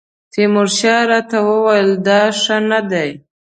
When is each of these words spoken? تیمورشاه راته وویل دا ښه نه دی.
تیمورشاه 0.31 1.01
راته 1.09 1.37
وویل 1.49 1.89
دا 2.07 2.21
ښه 2.41 2.57
نه 2.69 2.79
دی. 2.91 3.09